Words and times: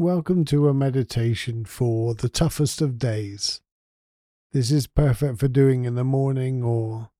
Welcome 0.00 0.46
to 0.46 0.66
a 0.66 0.72
meditation 0.72 1.66
for 1.66 2.14
the 2.14 2.30
toughest 2.30 2.80
of 2.80 2.98
days. 2.98 3.60
This 4.50 4.70
is 4.70 4.86
perfect 4.86 5.38
for 5.38 5.46
doing 5.46 5.84
in 5.84 5.94
the 5.94 6.04
morning 6.04 6.62
or 6.62 7.10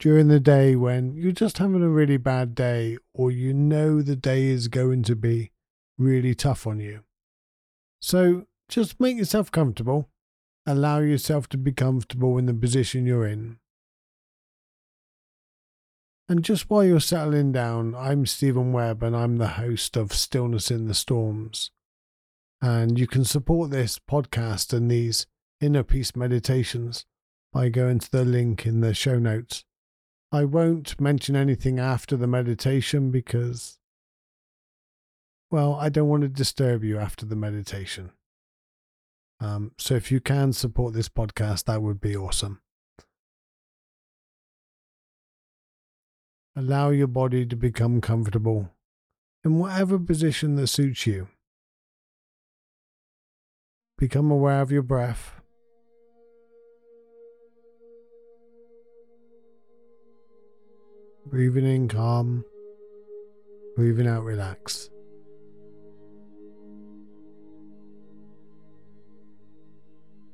during 0.00 0.26
the 0.26 0.40
day 0.40 0.74
when 0.74 1.14
you're 1.14 1.30
just 1.30 1.58
having 1.58 1.80
a 1.80 1.88
really 1.88 2.16
bad 2.16 2.56
day 2.56 2.98
or 3.14 3.30
you 3.30 3.54
know 3.54 4.02
the 4.02 4.16
day 4.16 4.46
is 4.46 4.66
going 4.66 5.04
to 5.04 5.14
be 5.14 5.52
really 5.96 6.34
tough 6.34 6.66
on 6.66 6.80
you. 6.80 7.04
So 8.00 8.46
just 8.68 8.98
make 8.98 9.16
yourself 9.16 9.52
comfortable. 9.52 10.08
Allow 10.66 10.98
yourself 10.98 11.48
to 11.50 11.56
be 11.56 11.70
comfortable 11.70 12.36
in 12.36 12.46
the 12.46 12.54
position 12.54 13.06
you're 13.06 13.28
in. 13.28 13.58
And 16.28 16.42
just 16.42 16.68
while 16.68 16.82
you're 16.82 16.98
settling 16.98 17.52
down, 17.52 17.94
I'm 17.94 18.26
Steven 18.26 18.72
Webb 18.72 19.04
and 19.04 19.14
I'm 19.14 19.36
the 19.36 19.50
host 19.50 19.96
of 19.96 20.12
Stillness 20.12 20.68
in 20.68 20.88
the 20.88 20.94
Storms. 20.94 21.70
And 22.62 22.96
you 22.96 23.08
can 23.08 23.24
support 23.24 23.70
this 23.70 23.98
podcast 23.98 24.72
and 24.72 24.88
these 24.88 25.26
inner 25.60 25.82
peace 25.82 26.14
meditations 26.14 27.04
by 27.52 27.68
going 27.68 27.98
to 27.98 28.10
the 28.10 28.24
link 28.24 28.64
in 28.64 28.80
the 28.80 28.94
show 28.94 29.18
notes. 29.18 29.64
I 30.30 30.44
won't 30.44 31.00
mention 31.00 31.34
anything 31.34 31.80
after 31.80 32.16
the 32.16 32.28
meditation 32.28 33.10
because, 33.10 33.78
well, 35.50 35.74
I 35.74 35.88
don't 35.88 36.08
want 36.08 36.22
to 36.22 36.28
disturb 36.28 36.84
you 36.84 36.98
after 36.98 37.26
the 37.26 37.34
meditation. 37.34 38.12
Um, 39.40 39.72
so 39.76 39.96
if 39.96 40.12
you 40.12 40.20
can 40.20 40.52
support 40.52 40.94
this 40.94 41.08
podcast, 41.08 41.64
that 41.64 41.82
would 41.82 42.00
be 42.00 42.16
awesome. 42.16 42.62
Allow 46.54 46.90
your 46.90 47.08
body 47.08 47.44
to 47.44 47.56
become 47.56 48.00
comfortable 48.00 48.70
in 49.44 49.58
whatever 49.58 49.98
position 49.98 50.54
that 50.56 50.68
suits 50.68 51.08
you. 51.08 51.26
Become 54.02 54.32
aware 54.32 54.60
of 54.60 54.72
your 54.72 54.82
breath. 54.82 55.30
Breathing 61.24 61.64
in 61.64 61.86
calm, 61.86 62.44
breathing 63.76 64.08
out 64.08 64.24
relax. 64.24 64.90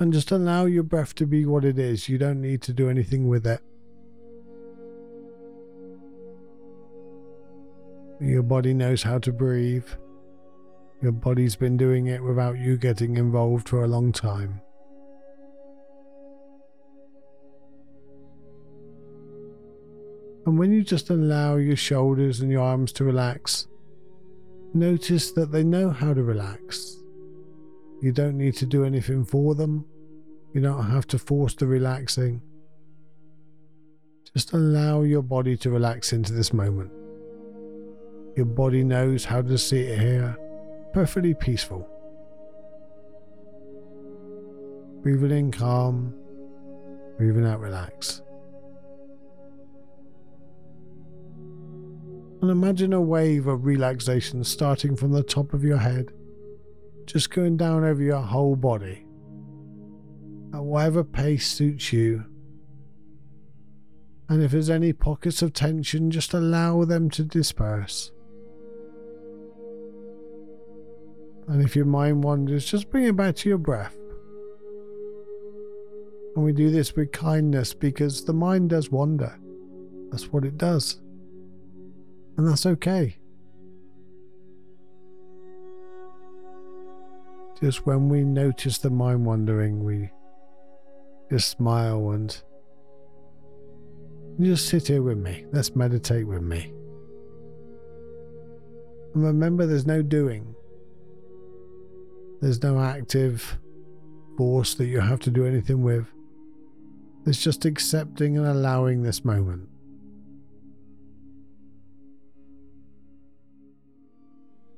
And 0.01 0.15
just 0.15 0.31
allow 0.31 0.65
your 0.65 0.83
breath 0.83 1.15
to 1.17 1.27
be 1.27 1.45
what 1.45 1.67
it 1.67 1.79
is. 1.79 2.09
You 2.09 2.17
don't 2.17 2.41
need 2.41 2.63
to 2.63 2.73
do 2.73 2.89
anything 2.89 3.29
with 3.29 3.47
it. 3.47 3.61
Your 8.19 8.43
body 8.43 8.73
knows 8.73 9.03
how 9.03 9.19
to 9.19 9.31
breathe. 9.31 9.85
Your 11.01 11.13
body's 11.13 11.55
been 11.55 11.77
doing 11.77 12.07
it 12.07 12.23
without 12.23 12.59
you 12.59 12.77
getting 12.77 13.17
involved 13.17 13.69
for 13.69 13.85
a 13.85 13.89
long 13.89 14.11
time. 14.11 14.61
And 20.45 20.59
when 20.59 20.73
you 20.73 20.83
just 20.83 21.11
allow 21.11 21.57
your 21.57 21.77
shoulders 21.77 22.41
and 22.41 22.51
your 22.51 22.63
arms 22.63 22.91
to 22.95 23.05
relax, 23.05 23.69
notice 24.75 25.31
that 25.33 25.53
they 25.53 25.63
know 25.63 25.91
how 25.91 26.15
to 26.15 26.23
relax. 26.23 26.97
You 28.01 28.13
don't 28.13 28.39
need 28.39 28.55
to 28.55 28.67
do 28.67 28.85
anything 28.85 29.25
for 29.25 29.55
them. 29.55 29.85
You 30.55 30.63
don't 30.63 30.91
have 30.91 31.07
to 31.09 31.19
force 31.19 31.55
the 31.55 31.67
relaxing. 31.67 32.41
Just 34.35 34.53
allow 34.53 35.03
your 35.03 35.23
body 35.23 35.57
to 35.59 35.71
relax 35.71 36.13
into 36.13 36.33
this 36.33 36.53
moment. 36.53 36.91
Your 38.37 38.47
body 38.47 38.83
knows 38.85 39.25
how 39.25 39.43
to 39.43 39.59
sit 39.59 39.99
here, 39.99 40.37
perfectly 40.93 41.35
peaceful. 41.35 41.89
Breathing 45.03 45.31
in 45.31 45.51
calm, 45.53 46.15
breathing 47.17 47.47
out 47.47 47.61
relax. 47.61 48.23
And 52.41 52.51
imagine 52.51 52.93
a 52.93 53.01
wave 53.01 53.49
of 53.49 53.65
relaxation 53.65 54.45
starting 54.45 54.97
from 54.97 55.13
the 55.13 55.23
top 55.25 55.55
of 55.55 55.65
your 55.65 55.79
head, 55.79 56.13
just 57.07 57.31
going 57.31 57.57
down 57.57 57.85
over 57.85 58.03
your 58.03 58.23
whole 58.23 58.55
body. 58.55 59.05
At 60.55 60.63
whatever 60.63 61.03
pace 61.05 61.49
suits 61.49 61.93
you. 61.93 62.25
And 64.29 64.43
if 64.43 64.53
there's 64.53 64.71
any 64.71 64.93
pockets 64.93 65.43
of 65.43 65.53
tension, 65.53 66.11
just 66.11 66.33
allow 66.35 66.85
them 66.85 67.11
to 67.11 67.25
disperse. 67.25 68.13
And 71.49 71.63
if 71.63 71.75
your 71.75 71.87
mind 71.87 72.23
wanders, 72.23 72.67
just 72.67 72.91
bring 72.91 73.05
it 73.05 73.17
back 73.17 73.35
to 73.37 73.49
your 73.49 73.59
breath. 73.59 73.97
And 76.37 76.45
we 76.45 76.53
do 76.53 76.71
this 76.71 76.95
with 76.95 77.11
kindness 77.11 77.75
because 77.75 78.25
the 78.25 78.35
mind 78.35 78.71
does 78.71 78.91
wander. 78.91 79.39
That's 80.11 80.33
what 80.33 80.45
it 80.45 80.59
does. 80.59 81.01
And 82.37 82.47
that's 82.47 82.67
okay. 82.67 83.17
Just 87.61 87.87
when 87.87 88.09
we 88.09 88.23
notice 88.23 88.79
the 88.79 88.91
mind 88.91 89.27
wandering, 89.27 89.83
we 89.83 90.11
just 91.31 91.49
smile 91.49 92.11
and 92.11 92.41
just 94.41 94.69
sit 94.69 94.87
here 94.87 95.03
with 95.03 95.19
me. 95.19 95.45
Let's 95.51 95.75
meditate 95.75 96.29
with 96.29 96.43
me. 96.43 96.73
And 99.15 99.25
remember, 99.25 99.67
there's 99.67 99.87
no 99.87 100.03
doing. 100.03 100.55
There's 102.41 102.63
no 102.63 102.81
active 102.81 103.59
force 104.37 104.75
that 104.75 104.87
you 104.87 105.01
have 105.01 105.21
to 105.21 105.31
do 105.31 105.45
anything 105.45 105.83
with. 105.83 106.07
It's 107.27 107.43
just 107.43 107.65
accepting 107.65 108.39
and 108.39 108.47
allowing 108.47 109.03
this 109.03 109.25
moment. 109.25 109.69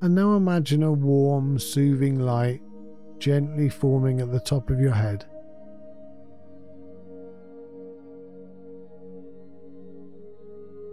And 0.01 0.15
now 0.15 0.35
imagine 0.35 0.81
a 0.81 0.91
warm, 0.91 1.59
soothing 1.59 2.19
light 2.19 2.61
gently 3.21 3.69
forming 3.69 4.19
at 4.19 4.31
the 4.31 4.39
top 4.39 4.71
of 4.71 4.79
your 4.79 4.93
head. 4.93 5.25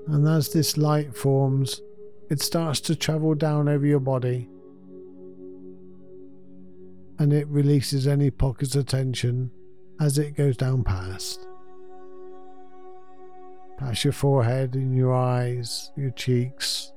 And 0.06 0.28
as 0.28 0.52
this 0.52 0.76
light 0.76 1.16
forms, 1.16 1.80
it 2.28 2.40
starts 2.42 2.80
to 2.82 2.94
travel 2.94 3.34
down 3.34 3.68
over 3.68 3.86
your 3.86 4.00
body 4.00 4.48
and 7.18 7.32
it 7.32 7.46
releases 7.48 8.06
any 8.06 8.30
pockets 8.30 8.74
of 8.74 8.86
tension 8.86 9.50
as 10.00 10.18
it 10.18 10.36
goes 10.36 10.56
down 10.56 10.84
past. 10.84 11.46
Past 13.78 14.04
your 14.04 14.12
forehead 14.12 14.74
and 14.74 14.96
your 14.96 15.14
eyes, 15.14 15.92
your 15.96 16.10
cheeks. 16.10 16.92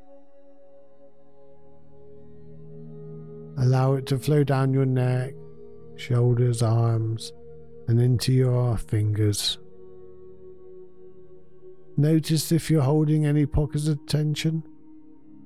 Allow 3.57 3.93
it 3.93 4.05
to 4.07 4.17
flow 4.17 4.43
down 4.43 4.73
your 4.73 4.85
neck, 4.85 5.33
shoulders, 5.95 6.63
arms, 6.63 7.33
and 7.87 7.99
into 7.99 8.31
your 8.31 8.77
fingers. 8.77 9.57
Notice 11.97 12.51
if 12.51 12.71
you're 12.71 12.81
holding 12.81 13.25
any 13.25 13.45
pockets 13.45 13.87
of 13.87 14.03
tension. 14.05 14.63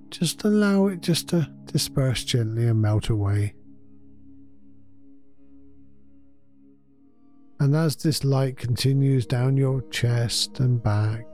Just 0.10 0.44
allow 0.44 0.88
it 0.88 1.02
just 1.02 1.30
to 1.30 1.52
disperse 1.66 2.24
gently 2.24 2.68
and 2.68 2.82
melt 2.82 3.10
away. 3.10 3.56
And 7.66 7.76
as 7.76 7.96
this 7.96 8.24
light 8.24 8.58
continues 8.58 9.26
down 9.26 9.58
your 9.58 9.82
chest 9.90 10.60
and 10.60 10.84
back, 10.84 11.26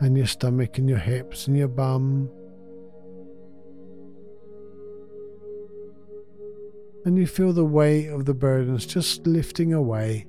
and 0.00 0.14
your 0.14 0.26
stomach 0.26 0.76
and 0.76 0.86
your 0.90 0.98
hips 0.98 1.46
and 1.46 1.56
your 1.56 1.68
bum, 1.68 2.28
and 7.06 7.16
you 7.16 7.26
feel 7.26 7.54
the 7.54 7.64
weight 7.64 8.08
of 8.08 8.26
the 8.26 8.34
burdens 8.34 8.84
just 8.84 9.26
lifting 9.26 9.72
away. 9.72 10.26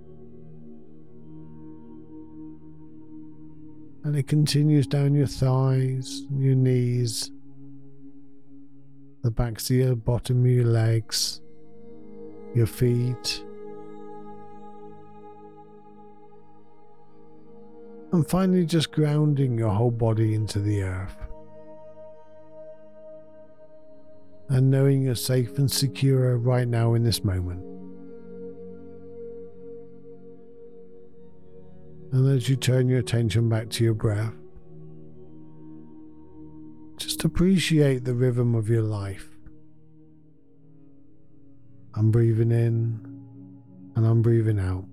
And 4.06 4.16
it 4.16 4.30
continues 4.30 4.88
down 4.88 5.14
your 5.14 5.28
thighs, 5.28 6.24
your 6.32 6.56
knees, 6.56 7.30
the 9.22 9.32
backs 9.32 9.70
of 9.70 9.76
your 9.76 9.96
bottom 9.98 10.46
of 10.46 10.50
your 10.50 10.64
legs 10.64 11.42
your 12.56 12.68
feet, 12.68 13.44
and 18.12 18.28
finally 18.28 18.66
just 18.66 18.92
grounding 18.92 19.58
your 19.58 19.70
whole 19.70 19.92
body 19.92 20.34
into 20.34 20.60
the 20.60 20.84
earth. 20.84 21.16
And 24.50 24.72
knowing 24.72 25.04
you're 25.04 25.16
safe 25.16 25.58
and 25.60 25.72
secure 25.72 26.38
right 26.38 26.68
now 26.68 26.96
in 26.96 27.04
this 27.04 27.24
moment. 27.24 27.64
And 32.12 32.28
as 32.36 32.50
you 32.50 32.56
turn 32.56 32.90
your 32.90 33.00
attention 33.00 33.48
back 33.48 33.70
to 33.70 33.84
your 33.84 33.94
breath, 33.94 34.34
just 36.98 37.24
appreciate 37.24 38.06
the 38.06 38.16
rhythm 38.16 38.56
of 38.56 38.68
your 38.68 38.82
life. 38.82 39.30
I'm 41.94 42.10
breathing 42.10 42.52
in 42.52 43.20
and 43.96 44.06
I'm 44.06 44.24
breathing 44.24 44.60
out. 44.60 44.86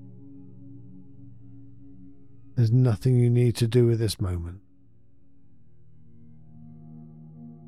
There's 2.67 2.75
nothing 2.75 3.15
you 3.15 3.31
need 3.31 3.55
to 3.57 3.69
do 3.69 3.87
with 3.87 4.01
this 4.01 4.21
moment. 4.21 4.59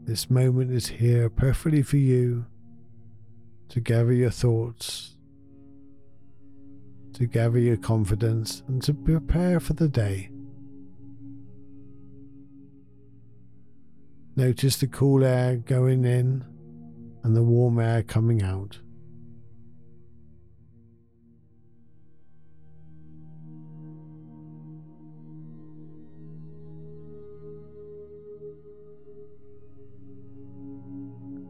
This 0.02 0.28
moment 0.28 0.72
is 0.72 0.88
here 0.88 1.30
perfectly 1.30 1.82
for 1.82 1.98
you 1.98 2.46
to 3.68 3.78
gather 3.78 4.12
your 4.12 4.30
thoughts, 4.30 5.14
to 7.12 7.26
gather 7.26 7.60
your 7.60 7.76
confidence, 7.76 8.64
and 8.66 8.82
to 8.82 8.92
prepare 8.92 9.60
for 9.60 9.74
the 9.74 9.86
day. 9.86 10.30
Notice 14.34 14.78
the 14.78 14.88
cool 14.88 15.22
air 15.22 15.58
going 15.58 16.04
in 16.04 16.44
and 17.22 17.36
the 17.36 17.44
warm 17.44 17.78
air 17.78 18.02
coming 18.02 18.42
out. 18.42 18.80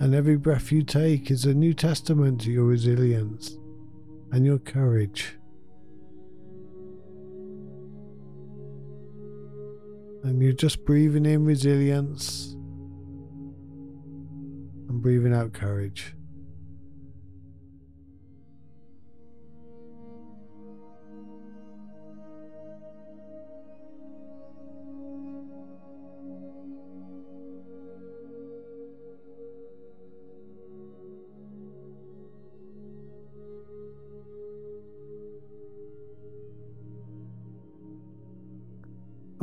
And 0.09 0.15
every 0.15 0.37
breath 0.37 0.73
you 0.73 0.85
take 0.85 1.31
is 1.31 1.45
a 1.45 1.53
new 1.53 1.75
testament 1.75 2.41
to 2.41 2.51
your 2.51 2.65
resilience 2.65 3.59
and 4.33 4.43
your 4.43 4.59
courage. 4.59 5.37
And 10.25 10.41
you're 10.41 10.55
just 10.55 10.87
breathing 10.87 11.27
in 11.27 11.45
resilience 11.45 12.55
and 14.89 15.03
breathing 15.03 15.35
out 15.35 15.53
courage. 15.53 16.15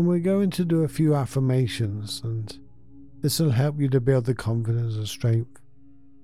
And 0.06 0.12
we're 0.12 0.20
going 0.20 0.52
to 0.52 0.64
do 0.64 0.84
a 0.84 0.88
few 0.88 1.16
affirmations, 1.16 2.22
and 2.24 2.56
this 3.24 3.40
will 3.40 3.50
help 3.50 3.80
you 3.80 3.90
to 3.90 4.00
build 4.00 4.26
the 4.26 4.36
confidence 4.36 4.94
and 4.98 5.08
strength 5.08 5.60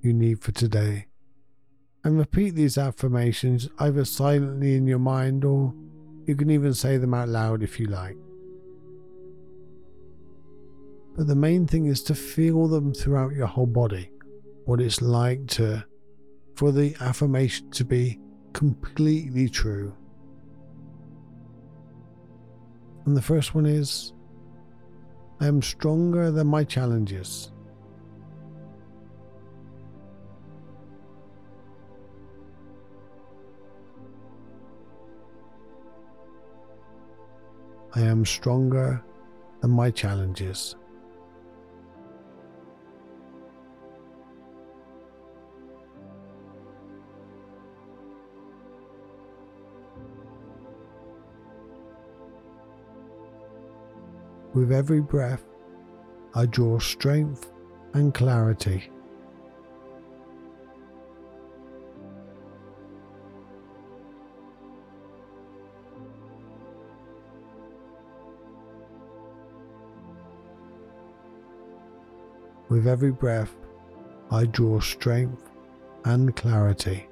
you 0.04 0.14
need 0.14 0.40
for 0.40 0.52
today. 0.52 1.08
And 2.04 2.16
repeat 2.16 2.52
these 2.52 2.78
affirmations 2.78 3.70
either 3.80 4.06
silently 4.06 4.76
in 4.76 4.86
your 4.86 5.00
mind 5.00 5.44
or 5.44 5.74
you 6.28 6.36
can 6.36 6.52
even 6.52 6.76
say 6.76 6.98
them 6.98 7.16
out 7.16 7.30
loud 7.30 7.64
if 7.64 7.80
you 7.80 7.88
like. 7.88 8.18
But 11.18 11.26
the 11.26 11.36
main 11.36 11.66
thing 11.66 11.88
is 11.88 12.04
to 12.04 12.14
feel 12.14 12.68
them 12.68 12.94
throughout 12.94 13.34
your 13.34 13.48
whole 13.48 13.66
body. 13.66 14.12
What 14.66 14.80
it's 14.80 15.02
like 15.02 15.48
to 15.58 15.84
for 16.54 16.72
the 16.72 16.96
affirmation 17.02 17.72
to 17.72 17.84
be 17.84 18.20
completely 18.54 19.50
true. 19.50 19.96
And 23.06 23.18
the 23.18 23.22
first 23.22 23.56
one 23.56 23.66
is 23.66 24.14
I 25.40 25.48
am 25.48 25.62
stronger 25.62 26.30
than 26.30 26.48
my 26.48 26.64
challenges. 26.64 27.52
I 37.94 38.02
am 38.02 38.26
stronger 38.26 39.04
than 39.62 39.72
my 39.72 39.92
challenges. 39.92 40.76
With 54.54 54.74
every 54.74 55.00
breath, 55.00 55.46
I 56.36 56.46
draw 56.46 56.78
strength 56.80 57.52
and 57.94 58.14
clarity. 58.14 58.90
With 72.68 72.88
every 72.88 73.12
breath, 73.12 73.56
I 74.32 74.46
draw 74.46 74.82
strength 74.82 75.50
and 76.04 76.36
clarity. 76.36 77.11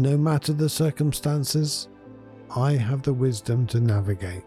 No 0.00 0.16
matter 0.16 0.54
the 0.54 0.70
circumstances, 0.70 1.88
I 2.56 2.72
have 2.72 3.02
the 3.02 3.12
wisdom 3.12 3.66
to 3.66 3.80
navigate. 3.80 4.44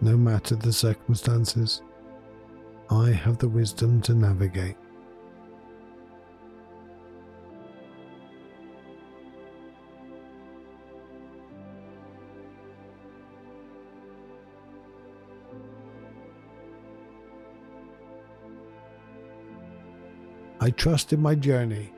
No 0.00 0.16
matter 0.16 0.56
the 0.56 0.72
circumstances, 0.72 1.80
I 2.90 3.10
have 3.10 3.38
the 3.38 3.48
wisdom 3.48 4.00
to 4.00 4.14
navigate. 4.14 4.76
I 20.66 20.70
trust 20.70 21.12
in 21.12 21.22
my 21.22 21.36
journey 21.36 21.92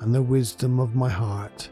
and 0.00 0.12
the 0.12 0.20
wisdom 0.20 0.80
of 0.80 0.96
my 0.96 1.08
heart. 1.08 1.70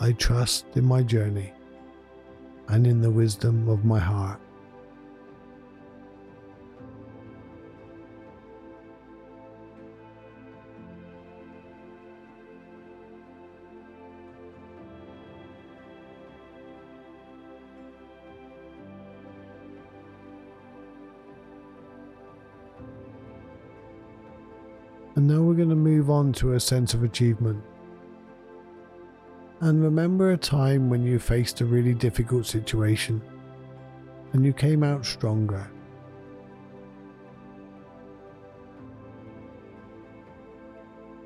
I 0.00 0.10
trust 0.10 0.66
in 0.74 0.84
my 0.84 1.04
journey 1.04 1.52
and 2.66 2.84
in 2.84 3.00
the 3.00 3.12
wisdom 3.12 3.68
of 3.68 3.84
my 3.84 4.00
heart. 4.00 4.40
And 25.16 25.28
now 25.28 25.40
we're 25.42 25.54
going 25.54 25.68
to 25.68 25.76
move 25.76 26.10
on 26.10 26.32
to 26.34 26.54
a 26.54 26.60
sense 26.60 26.92
of 26.92 27.04
achievement. 27.04 27.62
And 29.60 29.82
remember 29.82 30.32
a 30.32 30.36
time 30.36 30.90
when 30.90 31.04
you 31.04 31.18
faced 31.18 31.60
a 31.60 31.64
really 31.64 31.94
difficult 31.94 32.46
situation 32.46 33.22
and 34.32 34.44
you 34.44 34.52
came 34.52 34.82
out 34.82 35.06
stronger. 35.06 35.70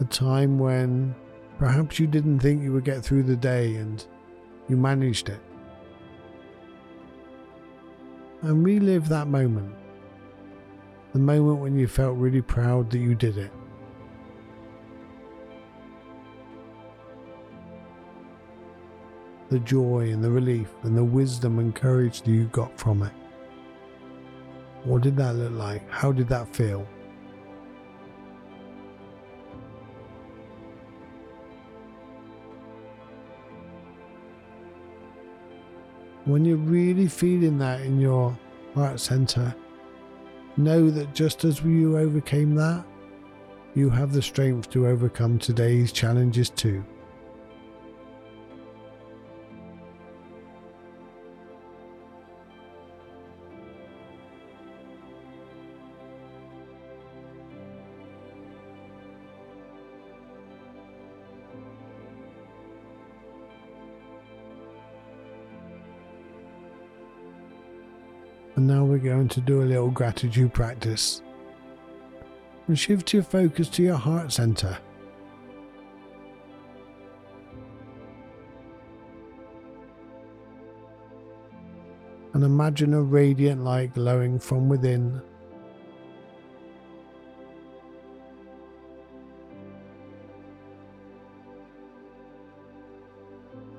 A 0.01 0.05
time 0.05 0.59
when 0.59 1.15
perhaps 1.59 1.99
you 1.99 2.07
didn't 2.07 2.41
think 2.41 2.63
you 2.63 2.73
would 2.73 2.85
get 2.85 3.03
through 3.03 3.23
the 3.23 3.35
day 3.35 3.77
and 3.77 4.07
you 4.69 4.77
managed 4.77 5.31
it. 5.31 5.41
And 8.43 8.65
relive 8.65 9.09
that 9.09 9.27
moment. 9.27 9.75
The 11.13 11.19
moment 11.19 11.59
when 11.59 11.77
you 11.77 11.89
felt 11.89 12.17
really 12.19 12.43
proud 12.43 12.91
that 12.91 12.99
you 12.99 13.15
did 13.15 13.39
it. 13.39 13.51
The 19.51 19.59
joy 19.61 20.11
and 20.11 20.23
the 20.23 20.31
relief 20.31 20.69
and 20.83 20.97
the 20.97 21.05
wisdom 21.05 21.59
and 21.59 21.75
courage 21.75 22.23
that 22.23 22.31
you 22.31 22.45
got 22.47 22.79
from 22.79 23.03
it. 23.03 23.13
What 24.85 25.03
did 25.03 25.17
that 25.17 25.35
look 25.35 25.53
like? 25.53 25.89
How 25.91 26.13
did 26.13 26.29
that 26.29 26.55
feel? 26.55 26.87
When 36.25 36.45
you're 36.45 36.57
really 36.59 37.09
feeling 37.09 37.57
that 37.59 37.81
in 37.81 37.99
your 37.99 38.39
heart 38.75 39.01
center, 39.01 39.55
know 40.59 40.91
that 40.91 41.15
just 41.15 41.45
as 41.45 41.63
you 41.63 41.97
overcame 41.97 42.55
that, 42.57 42.85
you 43.75 43.89
have 43.89 44.13
the 44.13 44.21
strength 44.21 44.69
to 44.71 44.89
overcome 44.89 45.39
today's 45.39 45.91
challenges 45.91 46.51
too. 46.51 46.85
And 68.59 68.67
now 68.67 68.85
we're 68.85 68.99
going 68.99 69.29
to 69.29 69.41
do 69.41 69.63
a 69.63 69.71
little 69.71 69.89
gratitude 69.89 70.53
practice. 70.53 71.23
And 72.67 72.77
shift 72.77 73.13
your 73.13 73.23
focus 73.23 73.69
to 73.69 73.85
your 73.85 73.95
heart 73.95 74.33
center. 74.33 74.77
And 82.35 82.43
imagine 82.43 82.95
a 82.95 83.01
radiant 83.01 83.63
light 83.63 83.95
glowing 83.95 84.41
from 84.41 84.69
within. 84.69 85.23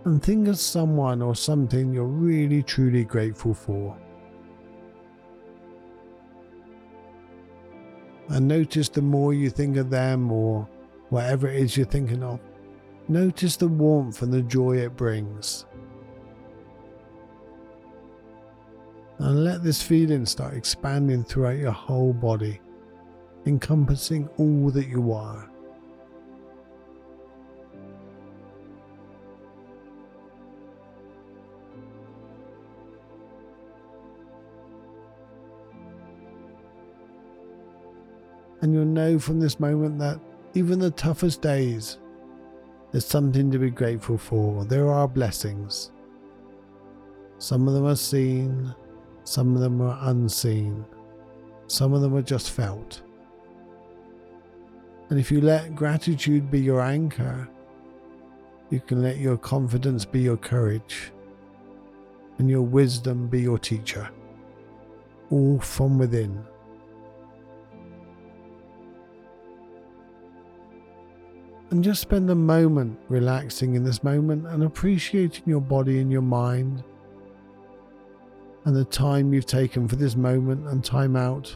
And 0.06 0.24
think 0.24 0.48
of 0.48 0.58
someone 0.58 1.22
or 1.22 1.36
something 1.36 1.94
you're 1.94 2.06
really 2.06 2.64
truly 2.64 3.04
grateful 3.04 3.54
for. 3.54 3.98
And 8.30 8.48
notice 8.48 8.90
the 8.90 9.02
more 9.02 9.34
you 9.34 9.50
think 9.50 9.78
of 9.78 9.90
them 9.90 10.32
or 10.32 10.68
whatever 11.10 11.48
it 11.48 11.62
is 11.62 11.76
you're 11.76 11.86
thinking 11.86 12.24
of, 12.24 12.40
notice 13.08 13.58
the 13.58 13.68
warmth 13.68 14.22
and 14.22 14.32
the 14.32 14.44
joy 14.44 14.78
it 14.78 14.96
brings. 14.96 15.66
And 19.18 19.44
let 19.44 19.64
this 19.64 19.82
feeling 19.82 20.26
start 20.26 20.54
expanding 20.54 21.24
throughout 21.24 21.58
your 21.58 21.72
whole 21.72 22.14
body, 22.14 22.62
encompassing 23.46 24.30
all 24.38 24.70
that 24.70 24.88
you 24.88 25.12
are. 25.12 25.49
And 38.62 38.74
you'll 38.74 38.86
know 38.86 39.20
from 39.20 39.40
this 39.40 39.60
moment 39.60 40.00
that 40.00 40.20
even 40.54 40.80
the 40.80 40.92
toughest 40.92 41.42
days, 41.42 41.98
there's 42.92 43.06
something 43.06 43.52
to 43.52 43.60
be 43.60 43.70
grateful 43.70 44.18
for. 44.18 44.66
There 44.66 44.92
are 44.92 45.08
blessings. 45.08 45.92
Some 47.38 47.68
of 47.68 47.74
them 47.74 47.86
are 47.86 47.96
seen, 47.96 48.74
some 49.24 49.56
of 49.56 49.62
them 49.62 49.82
are 49.82 49.98
unseen, 50.10 50.86
some 51.68 51.94
of 51.94 52.02
them 52.02 52.14
are 52.16 52.22
just 52.22 52.52
felt. 52.52 53.02
And 55.10 55.20
if 55.20 55.32
you 55.32 55.40
let 55.40 55.74
gratitude 55.74 56.52
be 56.52 56.60
your 56.60 56.82
anchor, 56.82 57.48
you 58.70 58.82
can 58.82 59.02
let 59.02 59.18
your 59.18 59.38
confidence 59.38 60.04
be 60.04 60.20
your 60.20 60.38
courage, 60.38 61.12
and 62.40 62.50
your 62.50 62.62
wisdom 62.62 63.28
be 63.28 63.42
your 63.42 63.58
teacher, 63.58 64.10
all 65.30 65.60
from 65.60 65.98
within. 65.98 66.44
And 71.72 71.84
just 71.84 72.02
spend 72.02 72.30
a 72.30 72.36
moment 72.36 72.98
relaxing 73.10 73.76
in 73.76 73.84
this 73.84 74.04
moment 74.04 74.48
and 74.48 74.64
appreciating 74.64 75.44
your 75.46 75.62
body 75.62 76.00
and 76.00 76.12
your 76.12 76.22
mind 76.22 76.84
and 78.66 78.76
the 78.76 78.86
time 78.86 79.34
you've 79.34 79.46
taken 79.46 79.88
for 79.88 79.96
this 79.96 80.16
moment 80.16 80.68
and 80.68 80.84
time 80.84 81.16
out 81.16 81.56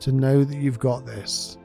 to 0.00 0.12
know 0.12 0.44
that 0.44 0.56
you've 0.56 0.78
got 0.78 1.06
this. 1.06 1.58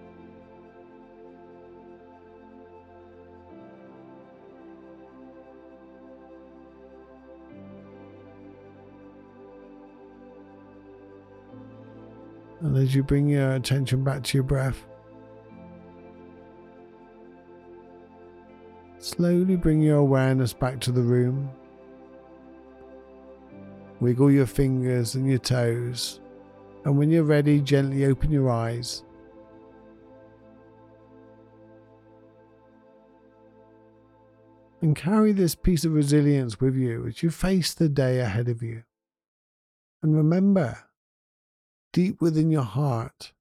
And 12.60 12.76
as 12.76 12.94
you 12.94 13.04
bring 13.04 13.30
your 13.30 13.54
attention 13.54 14.04
back 14.04 14.24
to 14.24 14.38
your 14.38 14.44
breath, 14.44 14.87
Slowly 19.18 19.56
bring 19.56 19.82
your 19.82 19.98
awareness 19.98 20.54
back 20.54 20.80
to 20.82 20.92
the 20.92 21.02
room. 21.02 21.50
Wiggle 24.00 24.30
your 24.30 24.46
fingers 24.46 25.16
and 25.16 25.28
your 25.28 25.40
toes, 25.40 26.20
and 26.86 27.00
when 27.00 27.10
you're 27.10 27.24
ready, 27.24 27.60
gently 27.60 28.06
open 28.06 28.32
your 28.32 28.52
eyes. 28.52 29.04
And 34.82 34.96
carry 34.96 35.32
this 35.32 35.56
piece 35.56 35.84
of 35.84 35.94
resilience 35.94 36.62
with 36.62 36.76
you 36.76 37.08
as 37.08 37.24
you 37.24 37.32
face 37.32 37.74
the 37.74 37.90
day 37.90 38.20
ahead 38.20 38.48
of 38.48 38.62
you. 38.62 38.84
And 40.04 40.16
remember, 40.16 40.78
deep 41.92 42.22
within 42.22 42.52
your 42.52 42.62
heart, 42.62 43.34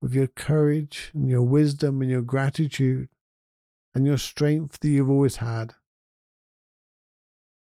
with 0.00 0.14
your 0.14 0.28
courage 0.28 1.10
and 1.12 1.28
your 1.28 1.42
wisdom 1.42 2.00
and 2.00 2.08
your 2.08 2.22
gratitude, 2.22 3.08
and 3.94 4.06
your 4.06 4.18
strength 4.18 4.80
that 4.80 4.88
you've 4.88 5.10
always 5.10 5.36
had. 5.36 5.74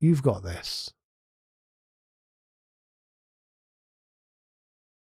You've 0.00 0.22
got 0.22 0.42
this. 0.42 0.92